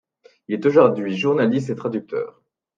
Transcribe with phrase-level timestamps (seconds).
[0.47, 2.41] Il est aujourd'hui journaliste et traducteur.